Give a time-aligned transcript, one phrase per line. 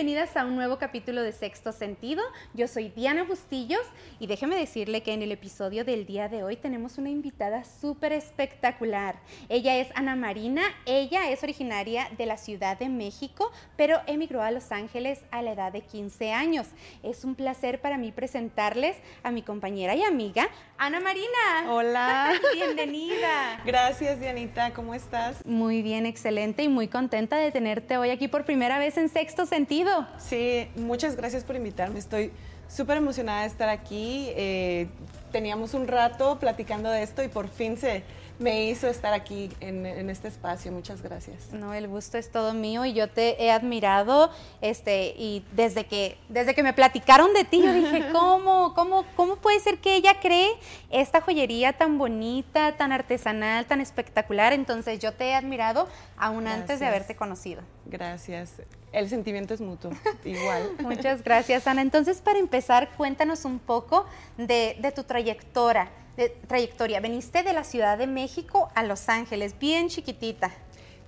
[0.00, 2.22] bienvenidas a un nuevo capítulo de Sexto Sentido.
[2.54, 3.82] Yo soy Diana Bustillos
[4.18, 8.14] y déjeme decirle que en el episodio del día de hoy tenemos una invitada súper
[8.14, 9.16] espectacular.
[9.50, 14.50] Ella es Ana Marina, ella es originaria de la Ciudad de México, pero emigró a
[14.50, 16.68] Los Ángeles a la edad de 15 años.
[17.02, 20.48] Es un placer para mí presentarles a mi compañera y amiga,
[20.78, 21.28] Ana Marina.
[21.68, 22.32] Hola.
[22.54, 23.60] Bienvenida.
[23.66, 24.72] Gracias, Dianita.
[24.72, 25.44] ¿Cómo estás?
[25.44, 29.44] Muy bien, excelente y muy contenta de tenerte hoy aquí por primera vez en Sexto
[29.44, 29.89] Sentido.
[30.18, 31.98] Sí, muchas gracias por invitarme.
[31.98, 32.32] Estoy
[32.68, 34.28] súper emocionada de estar aquí.
[34.30, 34.88] Eh,
[35.32, 38.02] teníamos un rato platicando de esto y por fin se
[38.40, 40.72] me hizo estar aquí en, este espacio.
[40.72, 41.52] Muchas gracias.
[41.52, 44.30] No, el gusto es todo mío y yo te he admirado,
[44.62, 49.36] este, y desde que, desde que me platicaron de ti, yo dije, ¿cómo, cómo, cómo
[49.36, 50.48] puede ser que ella cree
[50.88, 54.54] esta joyería tan bonita, tan artesanal, tan espectacular?
[54.54, 57.60] Entonces yo te he admirado aún antes de haberte conocido.
[57.84, 58.54] Gracias.
[58.92, 59.92] El sentimiento es mutuo,
[60.24, 60.72] igual.
[60.80, 61.82] Muchas gracias, Ana.
[61.82, 65.90] Entonces, para empezar, cuéntanos un poco de, de tu trayectoria
[66.28, 67.00] trayectoria.
[67.00, 70.50] Veniste de la Ciudad de México a Los Ángeles, bien chiquitita.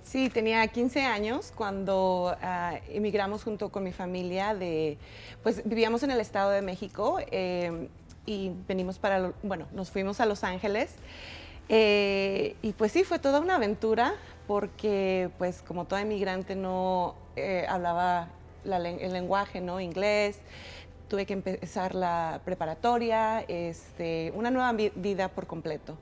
[0.03, 4.97] Sí, tenía 15 años cuando ah, emigramos junto con mi familia de,
[5.43, 7.87] pues vivíamos en el Estado de México em,
[8.25, 10.95] y venimos para, bueno, nos fuimos a Los Ángeles.
[11.69, 14.15] Eh, y pues sí, fue toda una aventura
[14.47, 18.29] porque pues como toda inmigrante no eh, hablaba
[18.65, 19.79] el lenguaje, ¿no?
[19.79, 20.39] Inglés
[21.07, 25.97] tuve que empezar la preparatoria, este, una nueva vida por completo.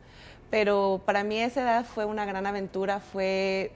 [0.50, 3.72] Pero para mí esa edad fue una gran aventura, fue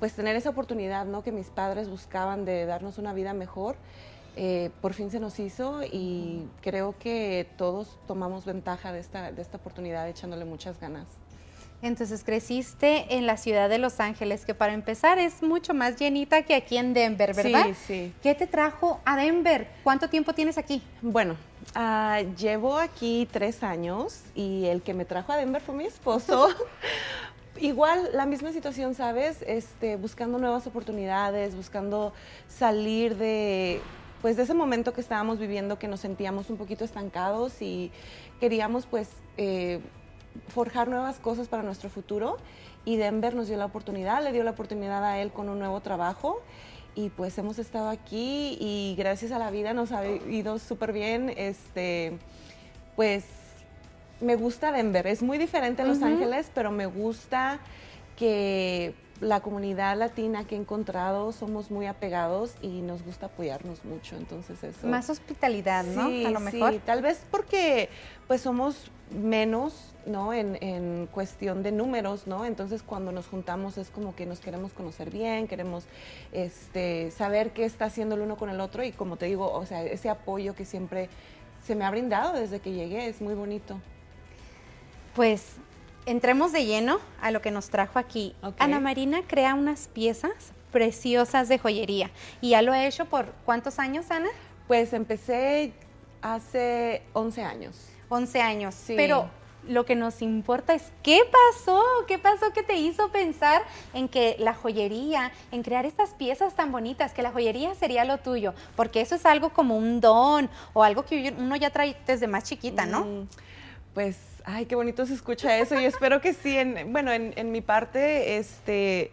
[0.00, 1.22] pues tener esa oportunidad ¿no?
[1.22, 3.76] que mis padres buscaban de darnos una vida mejor.
[4.36, 9.42] Eh, por fin se nos hizo y creo que todos tomamos ventaja de esta, de
[9.42, 11.19] esta oportunidad echándole muchas ganas.
[11.82, 16.42] Entonces creciste en la ciudad de Los Ángeles, que para empezar es mucho más llenita
[16.42, 17.66] que aquí en Denver, ¿verdad?
[17.68, 18.12] Sí, sí.
[18.22, 19.66] ¿Qué te trajo a Denver?
[19.82, 20.82] ¿Cuánto tiempo tienes aquí?
[21.00, 21.36] Bueno,
[21.74, 26.48] ah, llevo aquí tres años y el que me trajo a Denver fue mi esposo.
[27.58, 29.42] Igual la misma situación, ¿sabes?
[29.46, 32.12] Este, buscando nuevas oportunidades, buscando
[32.46, 33.80] salir de,
[34.20, 37.90] pues, de ese momento que estábamos viviendo, que nos sentíamos un poquito estancados y
[38.38, 39.80] queríamos, pues, eh,
[40.48, 42.38] forjar nuevas cosas para nuestro futuro.
[42.84, 45.80] Y Denver nos dio la oportunidad, le dio la oportunidad a él con un nuevo
[45.80, 46.40] trabajo.
[46.94, 51.32] Y pues hemos estado aquí y gracias a la vida nos ha ido súper bien.
[51.36, 52.18] Este,
[52.96, 53.24] pues
[54.20, 57.58] me gusta Denver, es muy diferente a Los Ángeles, pero me gusta
[58.16, 64.16] que la comunidad latina que he encontrado somos muy apegados y nos gusta apoyarnos mucho,
[64.16, 64.86] entonces eso.
[64.86, 66.06] Más hospitalidad, ¿no?
[66.06, 66.72] a lo mejor.
[66.72, 67.90] Sí, tal vez porque
[68.26, 70.32] pues somos menos, ¿no?
[70.32, 72.46] En, cuestión de números, ¿no?
[72.46, 75.84] Entonces cuando nos juntamos es como que nos queremos conocer bien, queremos
[76.32, 79.66] este, saber qué está haciendo el uno con el otro y como te digo, o
[79.66, 81.08] sea, ese apoyo que siempre
[81.66, 83.78] se me ha brindado desde que llegué es muy bonito.
[85.14, 85.56] Pues
[86.10, 88.34] entremos de lleno a lo que nos trajo aquí.
[88.58, 90.32] Ana Marina crea unas piezas
[90.72, 92.10] preciosas de joyería.
[92.40, 94.28] ¿Y ya lo ha hecho por cuántos años, Ana?
[94.66, 95.72] Pues empecé
[96.20, 97.76] hace 11 años.
[98.08, 98.74] 11 años.
[98.74, 98.94] Sí.
[98.96, 99.30] Pero
[99.68, 103.62] lo que nos importa es qué pasó, qué pasó que te hizo pensar
[103.94, 108.18] en que la joyería, en crear estas piezas tan bonitas, que la joyería sería lo
[108.18, 112.26] tuyo, porque eso es algo como un don o algo que uno ya trae desde
[112.26, 113.04] más chiquita, ¿no?
[113.04, 113.28] Mm,
[113.94, 115.78] pues ay, qué bonito se escucha eso.
[115.80, 119.10] Y espero que sí, en, bueno, en, mi parte, este,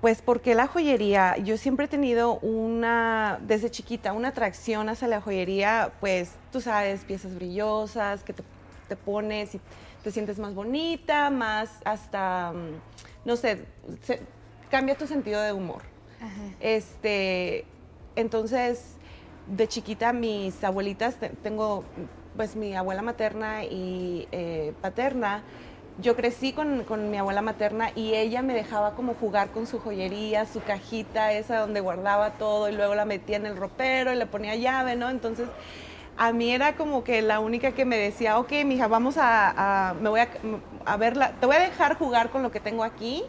[0.00, 5.20] pues porque la joyería, yo siempre he tenido una, desde chiquita, una atracción hacia la
[5.20, 8.42] joyería, pues tú sabes, piezas brillosas que te,
[9.04, 9.60] pones y
[10.02, 13.64] te sientes más bonita, más hasta, mm, no sé,
[14.68, 15.82] cambia tu sentido de humor.
[16.60, 17.64] Este,
[18.16, 18.96] entonces,
[19.46, 21.84] de chiquita mis abuelitas, tengo
[22.40, 25.42] pues mi abuela materna y eh, paterna,
[25.98, 30.46] yo crecí con, mi abuela materna y ella me dejaba como jugar con su joyería,
[30.46, 34.24] su cajita esa donde guardaba todo y luego la metía en el ropero y le
[34.24, 35.10] ponía llave, ¿no?
[35.10, 35.48] Entonces
[36.16, 40.08] a mí era como que la única que me decía, ok, mija, vamos a, me
[40.08, 40.28] voy a,
[40.86, 43.22] a verla, te voy a dejar jugar con lo que tengo aquí,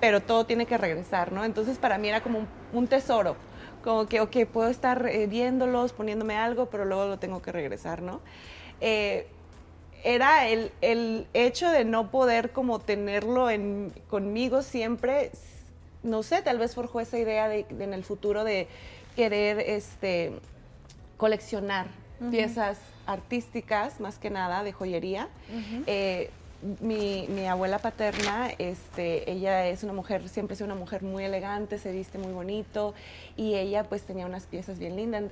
[0.00, 1.44] pero todo tiene que regresar, ¿no?
[1.44, 3.36] Entonces para mí era como un tesoro
[3.82, 8.02] como que, ok, puedo estar eh, viéndolos, poniéndome algo, pero luego lo tengo que regresar,
[8.02, 8.20] ¿no?
[8.80, 9.26] Eh,
[10.04, 15.32] era el, el, hecho de no poder como tenerlo en, conmigo siempre,
[16.02, 18.68] no sé, tal vez forjó esa idea de, en el futuro de
[19.16, 20.32] querer este,
[21.16, 21.88] coleccionar
[22.30, 25.28] piezas artísticas, más que nada, de joyería.
[25.86, 26.30] Eh,
[26.80, 31.92] mi, abuela paterna, este, ella es una mujer, siempre es una mujer muy elegante, se
[31.92, 32.94] viste muy bonito
[33.36, 35.24] y ella pues tenía unas piezas bien lindas,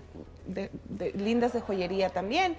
[0.46, 0.70] de,
[1.16, 2.56] lindas de joyería también.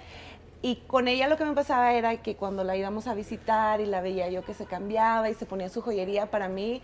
[0.62, 3.86] Y con ella lo que me pasaba era que cuando la íbamos a visitar y
[3.86, 6.82] la veía yo que se cambiaba y se ponía su joyería, para mí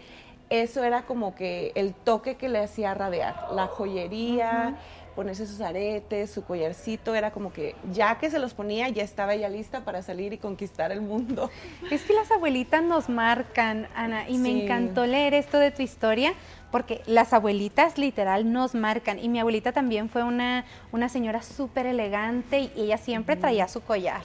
[0.49, 4.77] eso era como que el toque que le hacía radiar, la joyería
[5.15, 9.33] ponerse sus aretes, su collarcito, era como que ya que se los ponía, ya estaba
[9.33, 11.49] ella lista para salir y conquistar el mundo.
[11.91, 16.33] Es que las abuelitas nos marcan, Ana, y me encantó leer esto de tu historia,
[16.71, 21.85] porque las abuelitas literal nos marcan, y mi abuelita también fue una, una señora súper
[21.85, 24.21] elegante y ella siempre traía su collar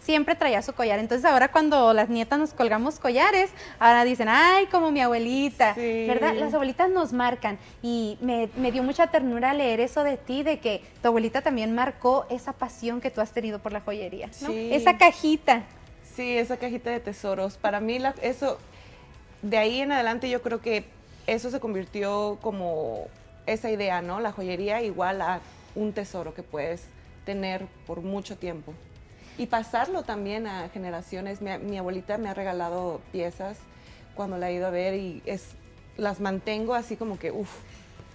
[0.00, 0.98] siempre traía su collar.
[0.98, 6.34] Entonces ahora cuando las nietas nos colgamos collares, ahora dicen, ay, como mi abuelita, ¿verdad?
[6.34, 10.82] Las abuelitas nos marcan y me, dio mucha ternura leer eso de ti, de que
[11.02, 14.50] tu abuelita también marcó esa pasión que tú has tenido por la joyería, ¿no?
[14.50, 15.64] Esa cajita.
[16.14, 17.56] Sí, esa cajita de tesoros.
[17.56, 18.58] Para mí eso,
[19.42, 20.84] de ahí en adelante yo creo que
[21.26, 23.06] eso se convirtió como
[23.46, 24.20] esa idea, ¿no?
[24.20, 25.40] La joyería igual a
[25.74, 26.84] un tesoro que puedes
[27.24, 28.74] tener por mucho tiempo
[29.38, 31.40] y pasarlo también a generaciones.
[31.40, 33.58] Mi, abuelita me ha regalado piezas
[34.14, 35.48] cuando la he ido a ver y es,
[35.96, 37.50] las mantengo así como que, uff.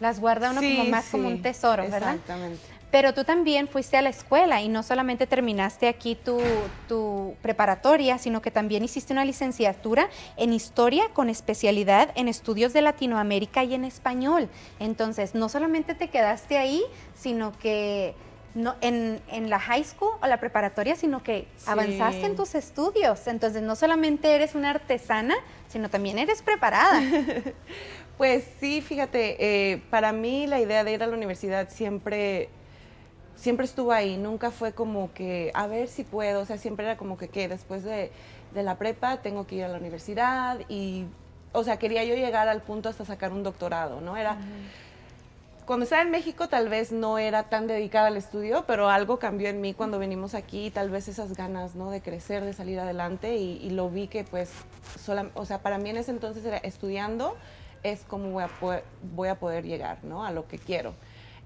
[0.02, 2.16] Las guarda uno como más como un tesoro, ¿verdad?
[2.16, 2.60] Exactamente.
[2.92, 6.40] Pero tú también fuiste a la escuela y no solamente terminaste aquí tu,
[6.88, 12.82] tu, preparatoria, sino que también hiciste una licenciatura en historia con especialidad en estudios de
[12.82, 14.48] Latinoamérica y en español.
[14.80, 16.84] Entonces, no solamente te quedaste ahí,
[17.16, 18.16] sino que
[18.56, 23.28] no, en, la high school o la preparatoria, sino que avanzaste en tus estudios.
[23.28, 25.36] Entonces, no solamente eres una artesana,
[25.68, 27.02] sino también eres preparada.
[28.18, 29.36] pues sí, fíjate,
[29.74, 32.48] eh, para mí la idea de ir a la universidad siempre,
[33.36, 34.18] siempre estuvo ahí.
[34.18, 36.42] Nunca fue como que, a ver si puedo.
[36.42, 38.12] O sea, siempre era como que, que después de,
[38.54, 41.08] la prepa tengo que ir a la universidad y,
[41.52, 44.16] o sea, quería yo llegar al punto hasta sacar un doctorado, ¿no?
[44.16, 44.38] Era
[45.66, 49.50] cuando estaba en México tal vez no era tan dedicada al estudio, pero algo cambió
[49.50, 51.90] en mí cuando venimos aquí, tal vez esas ganas, ¿no?
[51.92, 54.52] De crecer, de salir adelante y, lo vi que pues,
[55.34, 57.36] o sea, para mí en ese entonces era estudiando
[57.84, 58.84] es como voy a poder,
[59.16, 60.26] voy a poder llegar, ¿no?
[60.26, 60.94] A lo que quiero.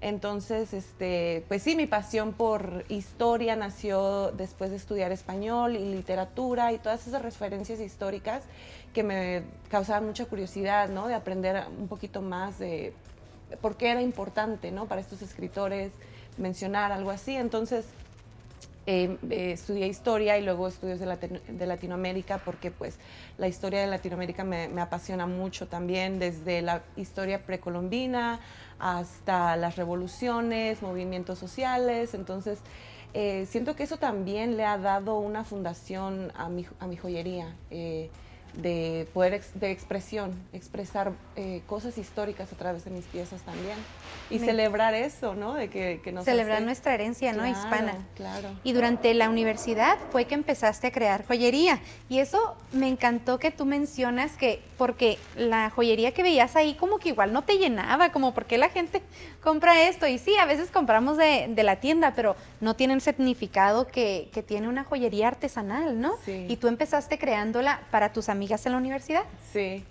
[0.02, 6.72] Entonces, este, pues sí, mi pasión por historia nació después de estudiar español y literatura
[6.72, 8.44] y todas esas referencias históricas
[8.94, 11.06] que me causaban mucha curiosidad, ¿no?
[11.06, 12.94] De aprender un poquito más de
[13.60, 14.86] por qué era importante ¿no?
[14.86, 15.92] para estos escritores
[16.38, 17.36] mencionar algo así.
[17.36, 17.86] Entonces,
[18.86, 22.98] eh, eh, estudié historia y luego estudios de, Latinoamérica porque pues
[23.36, 28.40] la historia de Latinoamérica me, apasiona mucho también, desde la historia precolombina
[28.78, 32.14] hasta las revoluciones, movimientos sociales.
[32.14, 32.58] Entonces,
[33.12, 37.54] eh, siento que eso también le ha dado una fundación a mi, a mi joyería
[38.54, 43.76] de poder de expresión, expresar eh, cosas históricas a través de mis piezas también
[44.28, 45.54] y celebrar eso, ¿no?
[45.54, 47.46] De que, que nos celebrar nuestra herencia, ¿no?
[47.46, 47.94] Hispana.
[48.16, 48.48] Claro.
[48.64, 53.50] Y durante la universidad fue que empezaste a crear joyería y eso me encantó que
[53.50, 58.12] tú mencionas que porque la joyería que veías ahí como que igual no te llenaba,
[58.12, 59.02] como porque la gente
[59.42, 63.00] compra esto y sí, a veces compramos de, de la tienda, pero no tiene el
[63.00, 66.14] significado que, que tiene una joyería artesanal, ¿no?
[66.24, 66.46] Sí.
[66.48, 69.24] Y tú empezaste creándola para tus amigos amigas en la universidad?
[69.52, 69.84] Sí.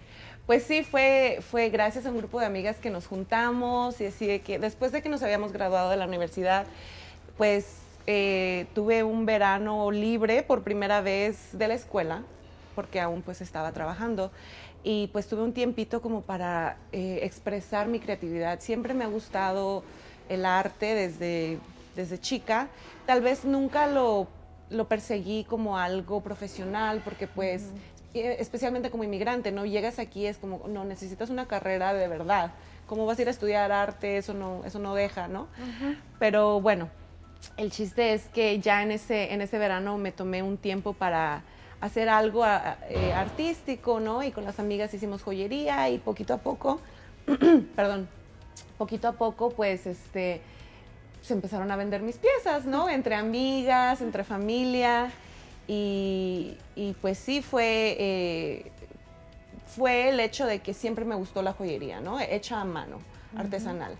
[0.48, 4.40] Pues sí, fue, fue gracias a un grupo de amigas que nos juntamos y así
[4.40, 6.66] que después de que nos habíamos graduado de la universidad,
[7.38, 7.76] pues
[8.07, 12.23] eh, tuve un verano libre por primera vez de la escuela,
[12.73, 14.31] porque aún pues estaba trabajando
[14.83, 18.62] y pues tuve un tiempito como para eh, expresar mi creatividad.
[18.62, 19.83] Siempre me ha gustado
[20.28, 21.59] el arte desde,
[21.95, 22.69] desde chica.
[23.06, 24.28] Tal vez nunca lo,
[24.71, 27.66] lo perseguí como algo profesional porque pues
[28.13, 29.66] especialmente como inmigrante, ¿no?
[29.66, 32.51] Llegas aquí es como, no, necesitas una carrera de verdad.
[32.87, 34.18] ¿Cómo vas a ir a estudiar arte?
[34.18, 35.47] Eso no, eso no deja, ¿no?
[36.18, 36.89] Pero bueno,
[37.57, 41.44] el chiste es que ya en ese, en ese verano me tomé un tiempo para
[41.81, 44.23] hacer algo eh, artístico, ¿no?
[44.23, 46.81] Y con las amigas hicimos joyería y poquito a poco,
[47.75, 48.09] perdón,
[48.78, 50.42] poquito a poco, pues, este,
[51.21, 52.89] se empezaron a vender mis piezas, ¿no?
[52.89, 55.11] Entre amigas, entre familia.
[55.68, 56.57] Y,
[57.02, 58.71] pues sí fue, eh,
[59.68, 62.19] fue el hecho de que siempre me gustó la joyería, ¿no?
[62.19, 63.00] Hecha a mano,
[63.36, 63.98] artesanal.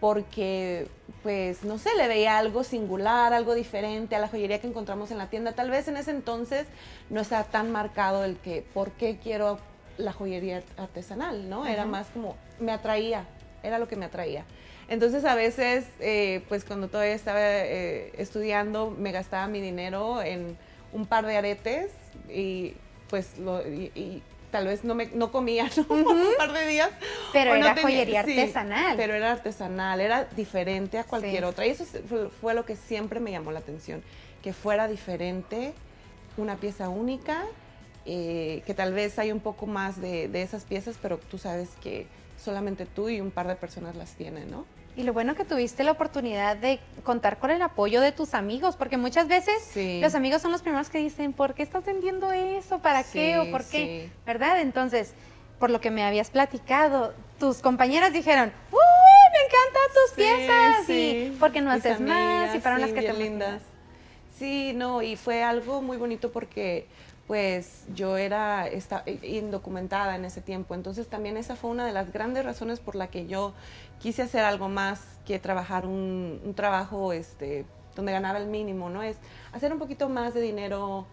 [0.00, 0.88] Porque,
[1.22, 5.18] pues, no sé, le veía algo singular, algo diferente a la joyería que encontramos en
[5.18, 5.52] la tienda.
[5.52, 6.66] Tal vez en ese entonces
[7.10, 9.58] no estaba tan marcado el que, ¿por qué quiero
[9.98, 11.48] la joyería artesanal?
[11.48, 11.66] ¿no?
[11.66, 13.26] Era más como, me atraía,
[13.62, 14.44] era lo que me atraía.
[14.88, 20.56] Entonces a veces, eh, pues cuando todavía estaba eh, estudiando, me gastaba mi dinero en
[20.92, 21.92] un par de aretes
[22.34, 22.76] y
[23.08, 26.04] pues, lo, y, tal vez no, me, no comía un
[26.36, 26.90] par de días.
[27.32, 28.96] Pero era joyería artesanal.
[28.96, 31.66] Pero era artesanal, era diferente a cualquier otra.
[31.66, 31.84] Y eso
[32.40, 34.02] fue, lo que siempre me llamó la atención,
[34.42, 35.72] que fuera diferente,
[36.36, 37.44] una pieza única,
[38.04, 41.70] eh, que tal vez hay un poco más de, de esas piezas, pero tú sabes
[41.82, 42.06] que
[42.42, 44.66] solamente tú y un par de personas las tienen, ¿no?
[44.94, 48.76] Y lo bueno que tuviste la oportunidad de contar con el apoyo de tus amigos,
[48.76, 49.72] porque muchas veces
[50.02, 52.78] los amigos son los primeros que dicen, ¿por qué estás vendiendo eso?
[52.80, 53.38] ¿Para qué?
[53.38, 54.10] ¿O por qué?
[54.26, 54.60] ¿Verdad?
[54.60, 55.14] Entonces,
[55.58, 58.78] por lo que me habías platicado, tus compañeras dijeron, ¡Uy,
[59.32, 60.90] me encantan tus piezas!
[60.90, 63.62] Y porque no haces más y para unas que te lindas.
[64.42, 66.88] Sí, no, y fue algo muy bonito porque
[67.28, 68.68] pues yo era
[69.22, 70.74] indocumentada en ese tiempo.
[70.74, 73.52] Entonces también esa fue una de las grandes razones por la que yo
[74.00, 79.04] quise hacer algo más que trabajar un, trabajo este, donde ganaba el mínimo, ¿no?
[79.04, 79.16] Es
[79.52, 81.06] hacer un poquito más de dinero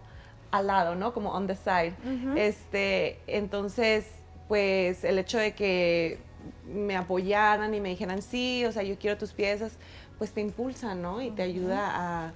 [0.50, 1.14] al lado, ¿no?
[1.14, 1.94] Como on the side.
[2.36, 4.08] este, entonces,
[4.48, 6.18] pues el hecho de que
[6.66, 9.74] me apoyaran y me dijeran, sí, o sea, yo quiero tus piezas,
[10.18, 11.22] pues te impulsa, ¿no?
[11.22, 12.34] Y te ayuda a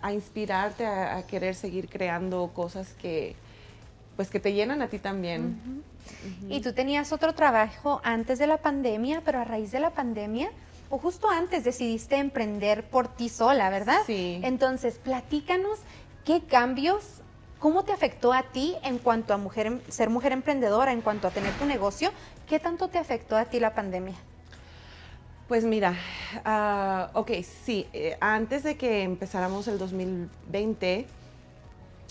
[0.00, 3.34] a inspirarte a, querer seguir creando cosas que,
[4.16, 5.82] pues que te llenan a ti también.
[6.48, 10.50] Y tú tenías otro trabajo antes de la pandemia, pero a raíz de la pandemia,
[10.90, 13.98] o justo antes decidiste emprender por ti sola, ¿verdad?
[14.06, 14.40] Sí.
[14.42, 15.78] Entonces, platícanos
[16.24, 17.04] qué cambios,
[17.58, 21.30] cómo te afectó a ti en cuanto a mujer, ser mujer emprendedora, en cuanto a
[21.30, 22.10] tener tu negocio,
[22.48, 24.14] ¿qué tanto te afectó a ti la pandemia?
[25.48, 25.94] Pues mira,
[26.44, 31.06] uh, ok, sí, eh, antes de que empezáramos el 2020,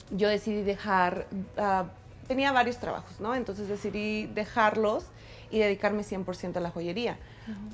[0.10, 1.86] yo decidí dejar, ah,
[2.28, 3.36] tenía varios trabajos, ¿no?
[3.36, 5.06] Entonces decidí dejarlos
[5.52, 7.18] y dedicarme 100% a la joyería.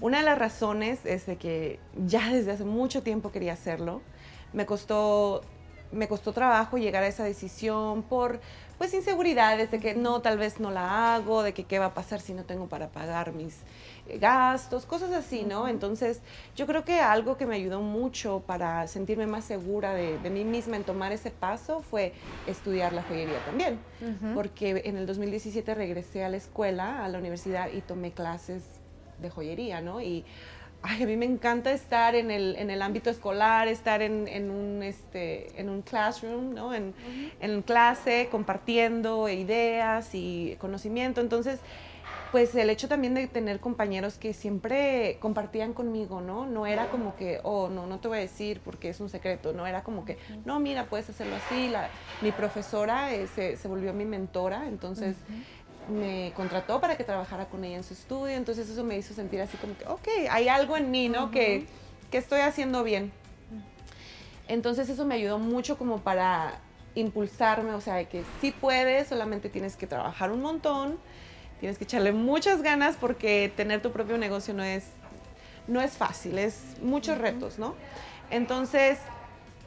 [0.01, 4.01] Una de las razones es de que ya desde hace mucho tiempo quería hacerlo.
[4.51, 5.43] Me costó,
[5.93, 8.39] me costó trabajo llegar a esa decisión por
[8.77, 11.93] pues inseguridades de que no, tal vez no la hago, de que qué va a
[11.93, 13.59] pasar si no tengo para pagar mis
[14.19, 15.67] gastos, cosas así, ¿no?
[15.67, 16.19] Entonces,
[16.55, 20.75] yo creo que algo que me ayudó mucho para sentirme más segura de, mí misma
[20.75, 22.13] en tomar ese paso fue
[22.47, 23.79] estudiar la joyería también,
[24.33, 28.63] porque en el 2017 regresé a la escuela, a la universidad y tomé clases
[29.21, 30.01] de joyería, ¿no?
[30.01, 30.25] Y
[30.83, 34.51] ay, a mí me encanta estar en el, en el ámbito escolar, estar en, en,
[34.51, 36.73] un, este, en un classroom, ¿no?
[36.73, 36.93] En,
[37.39, 41.21] en clase, compartiendo ideas y conocimiento.
[41.21, 41.59] Entonces,
[42.33, 46.47] pues el hecho también de tener compañeros que siempre compartían conmigo, ¿no?
[46.47, 49.53] No era como que, oh, no, no te voy a decir porque es un secreto,
[49.53, 51.69] no era como que, no, mira, puedes hacerlo así.
[51.69, 51.89] La,
[52.21, 55.15] mi profesora eh, se, se, volvió mi mentora, entonces
[55.89, 59.41] me contrató para que trabajara con ella en su estudio, entonces eso me hizo sentir
[59.41, 61.31] así como que, ok, hay algo en mí, ¿no?
[61.31, 61.65] que,
[62.11, 63.11] que estoy haciendo bien.
[64.47, 66.59] Entonces eso me ayudó mucho como para
[66.95, 70.99] impulsarme, o sea, de que sí puedes, solamente tienes que trabajar un montón
[71.63, 74.83] Tienes que echarle muchas ganas porque tener tu propio negocio no es,
[75.69, 77.75] no es fácil, es muchos retos, ¿no?
[78.29, 78.99] Entonces,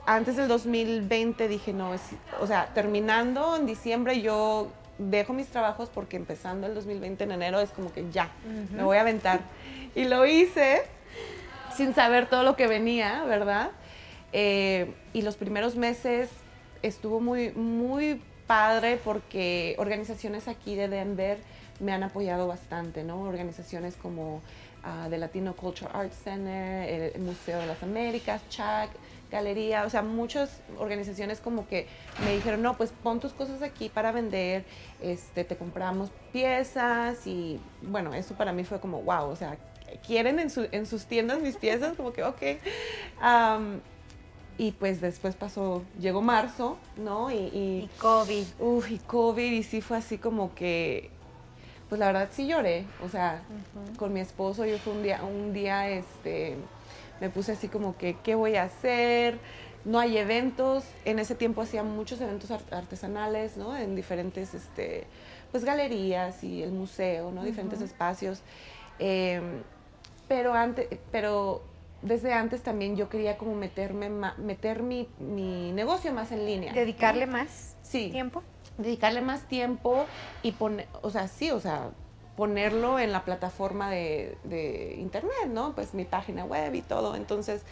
[0.04, 2.02] antes del 2020 dije, no, es,
[2.38, 4.68] o sea, terminando en diciembre yo
[4.98, 8.30] dejo mis trabajos porque empezando el 2020 en enero es como que ya,
[8.72, 9.40] me voy a aventar.
[9.94, 10.82] Y lo hice
[11.76, 13.70] sin saber todo lo que venía, ¿verdad?
[14.32, 16.30] Eh, y los primeros meses
[16.82, 21.38] estuvo muy, muy padre porque organizaciones aquí de Denver
[21.80, 23.22] me han apoyado bastante, ¿no?
[23.22, 28.90] Organizaciones como uh, The Latino Culture Arts Center, el Museo de las Américas, CHAC,
[29.30, 31.86] Galería, o sea, muchas organizaciones como que
[32.24, 34.64] me dijeron, no, pues pon tus cosas aquí para vender,
[35.02, 39.56] este, te compramos piezas y bueno, eso para mí fue como, wow, o sea,
[40.06, 42.42] quieren en, en sus tiendas mis piezas, como que, ok.
[44.58, 47.30] y pues después pasó, llegó marzo, ¿no?
[47.30, 48.46] Y, y, y COVID.
[48.60, 51.10] Uf, y COVID, y sí fue así como que
[51.88, 53.42] pues la verdad sí lloré, o sea,
[53.96, 56.56] con mi esposo yo fue un día, un día, este,
[57.20, 59.38] me puse así como que, ¿qué voy a hacer?
[59.84, 63.76] No hay eventos, en ese tiempo hacía muchos eventos artesanales, ¿no?
[63.76, 65.04] En diferentes, este,
[65.52, 67.44] pues galerías y el museo, ¿no?
[67.44, 68.42] Diferentes espacios.
[68.98, 69.62] Em,
[70.26, 71.62] pero antes, pero
[72.02, 76.72] desde antes también yo quería como meterme, meter mi, mi negocio más en línea.
[76.72, 78.10] ¿Dedicarle más sí.
[78.10, 78.42] tiempo?
[78.78, 80.06] dedicarle más tiempo
[80.42, 81.90] y poner, o sea, sí, o sea,
[82.36, 85.74] ponerlo en la plataforma de, internet, ¿no?
[85.74, 87.16] Pues mi página web y todo.
[87.16, 87.62] Entonces,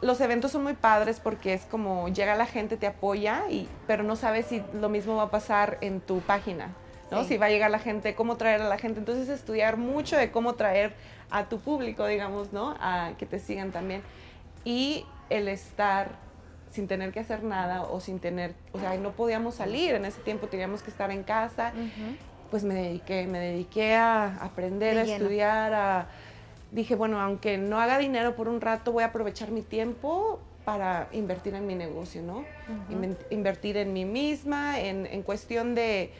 [0.00, 4.02] los eventos son muy padres porque es como llega la gente, te apoya, y, pero
[4.02, 6.74] no sabes si lo mismo va a pasar en tu página,
[7.10, 7.24] ¿no?
[7.24, 8.98] Si va a llegar la gente, cómo traer a la gente.
[8.98, 10.94] Entonces, estudiar mucho de cómo traer
[11.30, 12.74] a tu público, digamos, ¿no?
[12.80, 14.02] A que te sigan también.
[14.64, 16.24] Y el estar
[16.74, 20.20] sin tener que hacer nada o sin tener, o sea, no podíamos salir, en ese
[20.22, 21.72] tiempo teníamos que estar en casa,
[22.54, 26.06] pues me dediqué, me dediqué a aprender, a estudiar, a,
[26.70, 31.08] dije, bueno, aunque no haga dinero por un rato, voy a aprovechar mi tiempo para
[31.10, 32.44] invertir en mi negocio, ¿no?
[33.30, 36.12] Invertir en mí misma, en, en cuestión de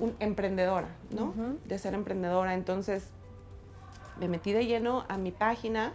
[0.00, 1.34] un, emprendedora, ¿no?
[1.66, 2.54] De ser emprendedora.
[2.54, 3.10] Entonces,
[4.18, 5.92] me metí de lleno a mi página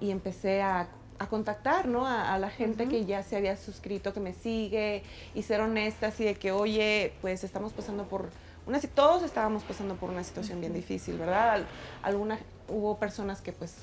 [0.00, 2.06] y empecé a, a contactar, ¿no?
[2.06, 5.02] A, la gente que ya se había suscrito, que me sigue,
[5.34, 8.30] y ser honesta, así de que, oye, pues estamos pasando por
[8.70, 8.80] una...
[8.80, 11.64] Todos estábamos pasando por una situación bien difícil, ¿verdad?
[12.02, 13.74] Algunas, hubo personas que pues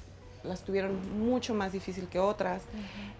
[0.44, 2.64] las tuvieron mucho más difícil que otras.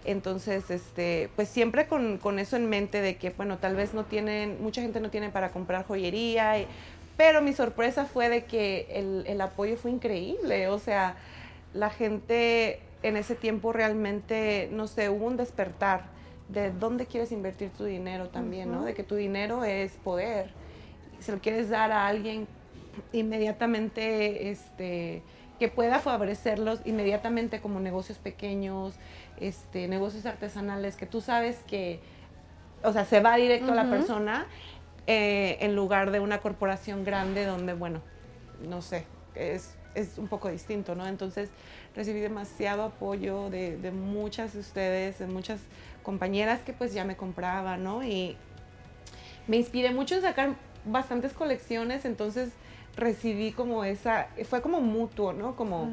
[0.04, 4.04] Entonces, este, pues siempre con, con, eso en mente de que, bueno, tal vez no
[4.04, 6.54] tienen, mucha gente no tiene para comprar joyería,
[7.16, 10.68] pero mi sorpresa fue de que el, el, apoyo fue increíble.
[10.68, 11.16] O sea,
[11.74, 16.04] la gente en ese tiempo realmente, no sé, hubo un despertar
[16.48, 18.84] de dónde quieres invertir tu dinero también, ¿no?
[18.84, 20.50] De que tu dinero es poder.
[21.20, 22.46] Si lo quieres dar a alguien,
[23.12, 25.22] inmediatamente, este
[25.58, 28.94] que pueda favorecerlos inmediatamente como negocios pequeños,
[29.40, 32.00] este, negocios artesanales, que tú sabes que,
[32.82, 34.46] o sea, se va directo a la persona
[35.06, 38.02] eh, en lugar de una corporación grande donde, bueno,
[38.68, 41.06] no sé, es, es un poco distinto, ¿no?
[41.08, 41.50] Entonces
[41.96, 45.60] recibí demasiado apoyo de, de, muchas de ustedes, de muchas
[46.04, 48.04] compañeras que pues ya me compraban, ¿no?
[48.04, 48.36] Y
[49.48, 50.54] me inspiré mucho en sacar
[50.90, 52.50] bastantes colecciones, entonces
[52.96, 55.56] recibí como esa, fue como mutuo, ¿no?
[55.56, 55.90] Como...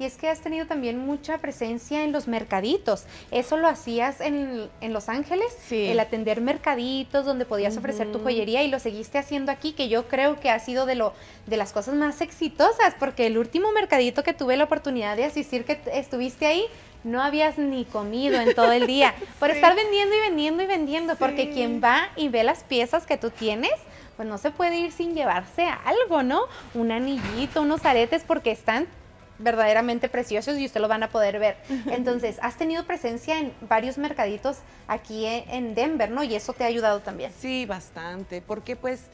[0.00, 3.04] Y es que has tenido también mucha presencia en los mercaditos.
[3.32, 5.48] ¿Eso lo hacías en, Los Ángeles?
[5.66, 5.86] Sí.
[5.86, 10.06] El atender mercaditos donde podías ofrecer tu joyería y lo seguiste haciendo aquí, que yo
[10.06, 11.14] creo que ha sido de, lo,
[11.46, 15.64] de las cosas más exitosas, porque el último mercadito que tuve la oportunidad de asistir,
[15.64, 16.64] que estuviste ahí,
[17.02, 21.16] no habías ni comido en todo el día por estar vendiendo y vendiendo y vendiendo,
[21.16, 23.72] porque quien va y ve las piezas que tú tienes,
[24.18, 26.42] pues no se puede ir sin llevarse algo, ¿no?
[26.74, 28.88] Un anillito, unos aretes, porque están
[29.38, 31.56] verdaderamente preciosos y usted lo van a poder ver.
[31.86, 34.56] Entonces, has tenido presencia en varios mercaditos
[34.88, 36.24] aquí en Denver, ¿no?
[36.24, 37.30] Y eso te ha ayudado también.
[37.38, 39.04] Sí, bastante, porque pues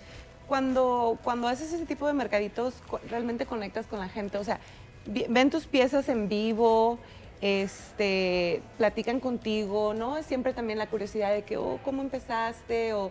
[0.48, 2.72] cuando, cuando haces ese tipo de mercaditos,
[3.10, 4.58] realmente conectas con la gente, o sea,
[5.04, 6.98] ven tus piezas en vivo,
[7.42, 10.22] este, platican contigo, ¿no?
[10.22, 12.94] Siempre también la curiosidad de que, oh, ¿cómo empezaste?
[12.94, 13.10] O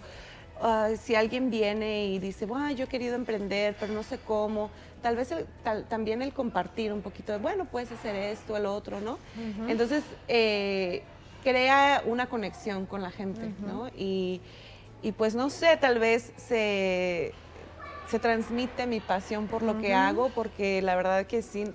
[0.61, 4.69] Ah, si alguien viene y dice, bueno, yo he querido emprender, pero no sé cómo,
[5.01, 5.33] tal vez
[5.89, 9.17] también el compartir un poquito de, bueno, puedes hacer esto, el otro, ¿no?
[9.67, 11.03] Entonces, eh,
[11.43, 13.89] crea una conexión con la gente, ¿no?
[13.95, 14.41] Y,
[15.17, 17.33] pues no sé, tal vez se,
[18.09, 21.65] se transmite mi pasión por lo que hago, porque la verdad que sí,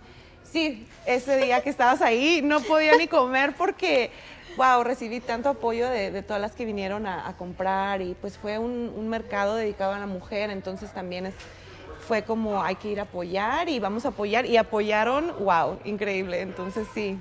[0.44, 4.10] sí, ese día que estabas ahí no podía ni comer porque
[4.58, 9.08] wow, recibí tanto apoyo de, todas las que vinieron a, comprar y pues fue un,
[9.08, 11.34] mercado dedicado a la mujer, entonces también es,
[12.06, 16.40] fue como hay que ir a apoyar y vamos a apoyar y apoyaron, wow, increíble,
[16.40, 17.18] entonces sí.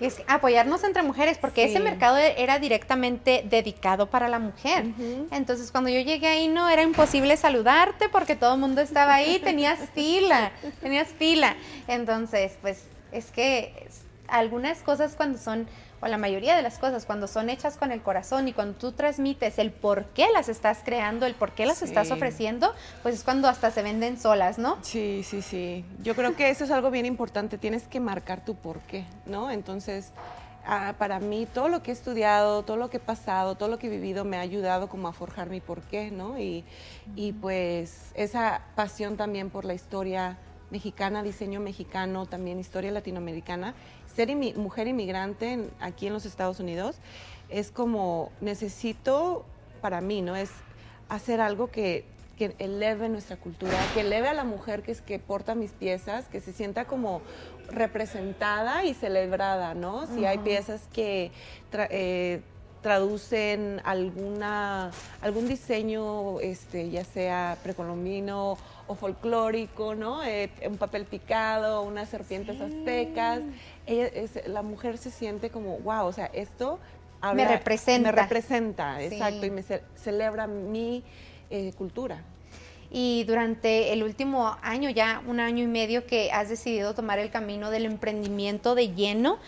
[0.00, 4.86] Es apoyarnos entre mujeres, porque ese mercado era directamente dedicado para la mujer.
[5.30, 9.38] Entonces, cuando yo llegué ahí, no era imposible saludarte porque todo el mundo estaba ahí,
[9.44, 11.56] tenías fila, tenías fila.
[11.88, 13.88] Entonces, pues es que
[14.28, 15.66] algunas cosas cuando son
[16.00, 18.92] o la mayoría de las cosas, cuando son hechas con el corazón y cuando tú
[18.92, 23.24] transmites el por qué las estás creando, el por qué las estás ofreciendo, pues es
[23.24, 24.78] cuando hasta se venden solas, ¿no?
[24.82, 25.84] Sí, sí, sí.
[26.02, 29.50] Yo creo que eso es algo bien importante, tienes que marcar tu por qué, ¿no?
[29.50, 30.12] Entonces,
[30.66, 33.78] ah, para mí todo lo que he estudiado, todo lo que he pasado, todo lo
[33.78, 36.38] que he vivido me ha ayudado como a forjar mi por qué, ¿no?
[36.38, 36.64] Y,
[37.16, 40.38] y pues esa pasión también por la historia
[40.70, 43.74] mexicana, diseño mexicano, también historia latinoamericana,
[44.14, 46.96] ser mujer inmigrante aquí en los Estados Unidos
[47.48, 49.44] es como necesito
[49.80, 50.36] para mí, ¿no?
[50.36, 50.50] Es
[51.08, 52.04] hacer algo que,
[52.38, 56.26] que, eleve nuestra cultura, que eleve a la mujer que es que porta mis piezas,
[56.28, 57.20] que se sienta como
[57.68, 60.06] representada y celebrada, ¿no?
[60.06, 61.32] Si hay piezas que
[61.90, 62.40] eh,
[62.84, 64.90] traducen alguna,
[65.22, 70.22] algún diseño, este, ya sea precolombino o folclórico, ¿no?
[70.22, 73.40] Eh, un papel picado, unas serpientes aztecas.
[74.46, 76.78] la mujer se siente como, wow, o sea, esto
[77.32, 78.12] me representa.
[78.12, 81.02] Me representa, exacto, y me celebra mi
[81.48, 82.22] eh, cultura.
[82.90, 87.30] Y durante el último año, ya un año y medio que has decidido tomar el
[87.30, 89.38] camino del emprendimiento de lleno,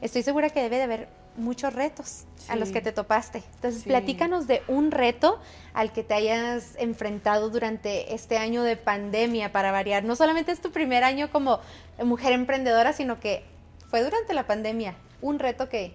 [0.00, 3.42] estoy segura que debe de haber muchos retos a los que te topaste.
[3.56, 5.40] Entonces, platícanos de un reto
[5.72, 10.04] al que te hayas enfrentado durante este año de pandemia para variar.
[10.04, 11.60] No solamente es tu primer año como
[12.02, 13.44] mujer emprendedora, sino que
[13.88, 15.94] fue durante la pandemia un reto que...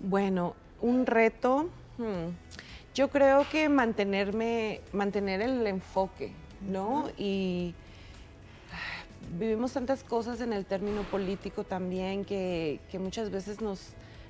[0.00, 2.30] Bueno, un reto, hmm,
[2.94, 7.08] yo creo que mantenerme, mantener el enfoque, ¿no?
[7.16, 7.74] Y
[9.38, 13.80] vivimos tantas cosas en el término político también que, muchas veces nos,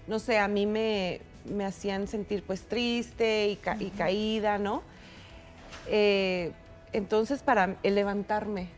[0.07, 1.21] no sé, a mí me,
[1.65, 4.83] hacían sentir pues triste y, caída, ¿no?
[5.89, 6.53] Eh,
[6.93, 8.69] entonces para el levantarme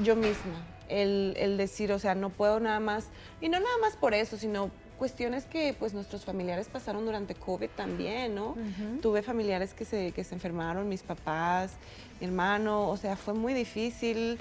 [0.00, 3.06] yo misma, el, el, decir, o sea, no puedo nada más,
[3.40, 7.70] y no nada más por eso, sino cuestiones que pues nuestros familiares pasaron durante COVID
[7.70, 8.56] también, ¿no?
[9.00, 11.72] Tuve familiares que se, que se enfermaron, mis papás,
[12.20, 14.38] mi hermano, o sea, fue muy difícil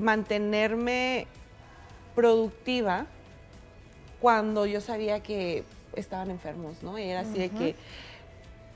[0.00, 1.26] mantenerme
[2.14, 3.06] productiva
[4.20, 6.98] cuando yo sabía que estaban enfermos, ¿no?
[6.98, 7.76] Y era así de que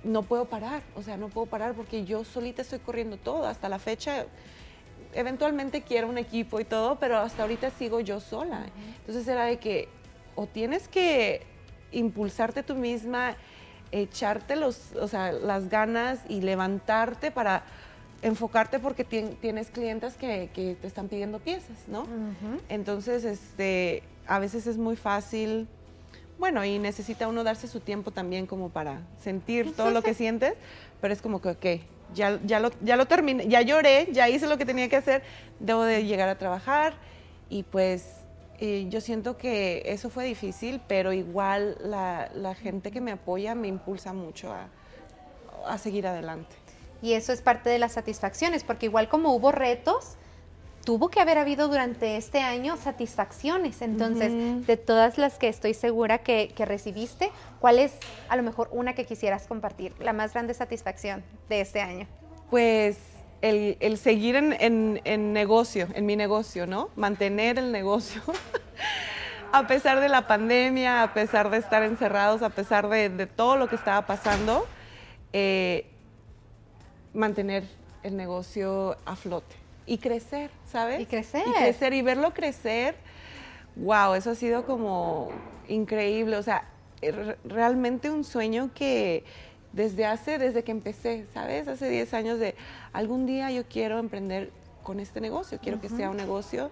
[0.05, 3.69] no puedo parar, o sea, no puedo parar porque yo solita estoy corriendo todo, hasta
[3.69, 4.27] la fecha
[5.15, 8.67] eventualmente quiero un equipo y todo, pero hasta ahorita sigo yo sola.
[8.99, 9.89] Entonces era de que
[10.35, 11.43] o tienes que
[11.93, 13.37] impulsarte tú misma,
[13.93, 17.65] echarte los, o sea, las ganas y levantarte para
[18.25, 22.07] enfocarte porque tienes clientes que, te están pidiendo piezas, ¿no?
[22.69, 25.69] Entonces, este, a veces es muy fácil,
[26.39, 30.55] bueno, y necesita uno darse su tiempo también como para sentir todo lo que sientes,
[31.01, 31.67] pero es como que, ok,
[32.15, 35.23] ya, ya, lo, ya lo terminé, ya lloré, ya hice lo que tenía que hacer,
[35.61, 36.95] debo de llegar a trabajar
[37.49, 38.25] y pues
[38.89, 44.13] yo siento que eso fue difícil, pero igual la, gente que me apoya me impulsa
[44.13, 46.55] mucho a, seguir adelante.
[47.05, 50.17] Y eso es parte de las satisfacciones, porque igual como hubo retos,
[50.87, 53.83] tuvo que haber habido durante este año satisfacciones.
[53.83, 57.93] Entonces, de todas las que estoy segura que, que, recibiste, ¿cuál es
[58.31, 59.93] a lo mejor una que quisieras compartir?
[60.01, 62.07] La más grande satisfacción de este año.
[62.49, 62.97] Pues
[63.43, 66.89] el, seguir en, negocio, en mi negocio, ¿no?
[66.97, 68.23] Mantener el negocio.
[69.53, 73.69] a pesar de la pandemia, a pesar de estar encerrados, a pesar de, todo lo
[73.69, 74.67] que estaba pasando,
[75.35, 75.91] eh,
[77.15, 77.65] mantener
[78.03, 81.01] el negocio a flote y crecer, ¿sabes?
[81.01, 81.45] Y crecer.
[81.47, 82.97] Y crecer y verlo crecer.
[83.77, 85.31] Wow, eso ha sido como
[85.69, 86.37] increíble.
[86.37, 86.69] O sea,
[87.45, 89.25] realmente un sueño que
[89.73, 91.67] desde hace, desde que empecé, ¿sabes?
[91.69, 92.55] Hace 10 años de
[92.93, 94.51] algún día yo quiero emprender
[94.83, 96.71] con este negocio, quiero que sea un negocio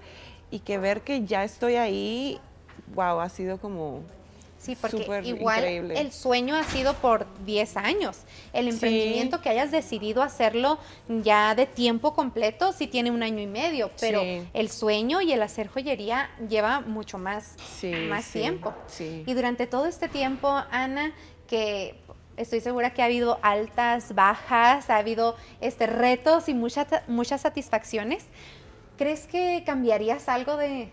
[0.50, 2.38] y que ver que ya estoy ahí,
[2.94, 4.02] wow, ha sido como
[4.62, 8.20] Sí, porque igual el sueño ha sido por 10 años.
[8.52, 13.48] El emprendimiento que hayas decidido hacerlo ya de tiempo completo sí tiene un año y
[13.48, 17.56] medio, pero el sueño y el hacer joyería lleva mucho más,
[18.08, 18.72] más tiempo.
[19.00, 21.12] Y durante todo este tiempo, Ana,
[21.48, 21.96] que
[22.36, 28.26] estoy segura que ha habido altas, bajas, ha habido este, retos y muchas muchas satisfacciones.
[28.96, 30.88] ¿Crees que cambiarías algo de,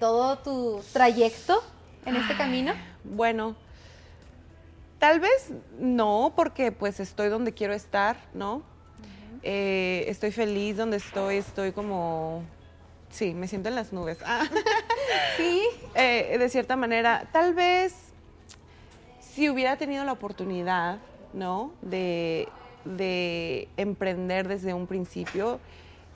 [0.00, 1.62] todo tu trayecto
[2.04, 2.72] en este camino?
[3.04, 3.56] Bueno,
[4.98, 8.62] tal vez no, porque pues estoy donde quiero estar, ¿no?
[9.42, 12.44] Eh, estoy feliz donde estoy, estoy como
[13.12, 14.18] sí, me siento en las nubes.
[15.36, 15.62] sí.
[15.94, 17.94] Eh, de cierta manera, tal vez
[19.20, 20.98] si hubiera tenido la oportunidad,
[21.32, 21.72] ¿no?
[21.80, 22.48] De,
[23.76, 25.60] emprender desde un principio,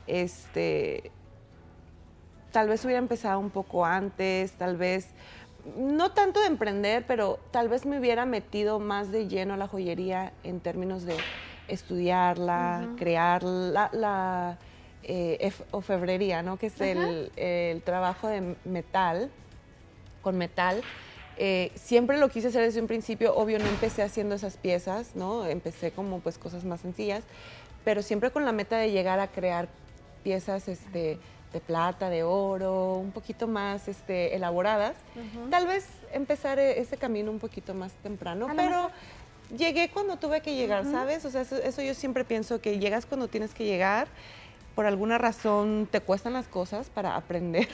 [0.07, 1.13] este,
[2.51, 5.09] tal vez hubiera empezado un poco antes, tal vez,
[5.77, 9.69] no tanto de emprender, pero tal vez me hubiera metido más de lleno a la
[9.69, 11.17] joyería en términos de
[11.69, 14.59] estudiarla, crear la,
[15.03, 16.57] eh, ofebrería, ¿no?
[16.59, 19.31] Que es el, el trabajo de metal,
[20.23, 20.83] con metal
[21.39, 25.45] eh, siempre lo quise hacer desde un principio, obvio no empecé haciendo esas piezas, ¿no?
[25.47, 27.25] Empecé como pues cosas más sencillas,
[27.85, 29.69] pero siempre con la meta de llegar a crear
[30.23, 31.19] piezas este,
[31.57, 34.95] de plata, de oro, un poquito más este, elaboradas.
[35.51, 38.91] Tal vez empezar e-, ese camino un poquito más temprano, pero
[39.57, 41.25] llegué cuando tuve que llegar, ¿sabes?
[41.25, 44.09] O sea, eso, yo siempre pienso que llegas cuando tienes que llegar
[44.75, 47.67] por alguna razón te cuestan las cosas para aprender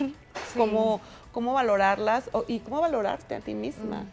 [0.56, 1.00] cómo,
[1.32, 4.06] cómo valorarlas y cómo valorarte a ti misma.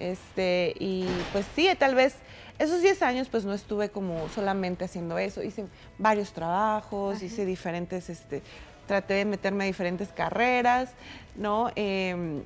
[0.00, 2.16] este, y pues sí, tal vez
[2.58, 5.66] esos 10 años pues no estuve como solamente haciendo eso, hice
[5.98, 8.42] varios trabajos, hice diferentes, este,
[8.86, 10.92] traté de meterme a diferentes carreras,
[11.36, 11.70] ¿no?
[11.76, 12.42] Em,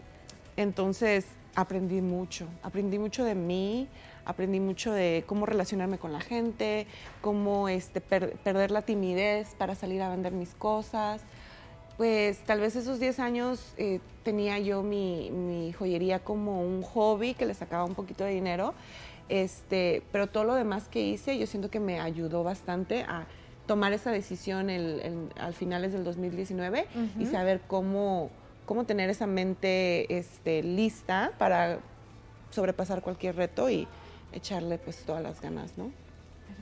[0.56, 3.88] entonces aprendí mucho, aprendí mucho de mí,
[4.24, 6.86] aprendí mucho de cómo relacionarme con la gente,
[7.20, 11.22] cómo este, perder la timidez para salir a vender mis cosas.
[11.96, 17.46] Pues tal vez esos 10 años eh, tenía yo mi, joyería como un hobby que
[17.46, 18.74] le sacaba un poquito de dinero,
[19.28, 23.26] este, pero todo lo demás que hice yo siento que me ayudó bastante a
[23.68, 26.86] tomar esa decisión al finales del 2019
[27.20, 28.30] y saber cómo,
[28.66, 31.78] cómo tener esa mente este, lista para
[32.50, 33.86] sobrepasar cualquier reto y
[34.32, 35.92] echarle pues todas las ganas, ¿no?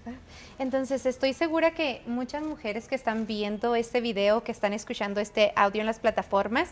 [0.05, 0.21] ¿verdad?
[0.59, 5.53] Entonces, estoy segura que muchas mujeres que están viendo este video, que están escuchando este
[5.55, 6.71] audio en las plataformas,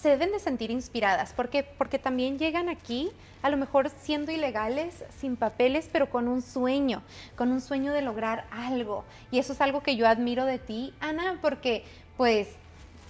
[0.00, 3.10] se deben de sentir inspiradas, porque porque también llegan aquí,
[3.42, 7.02] a lo mejor siendo ilegales, sin papeles, pero con un sueño,
[7.36, 9.04] con un sueño de lograr algo.
[9.30, 11.84] Y eso es algo que yo admiro de ti, Ana, porque
[12.16, 12.48] pues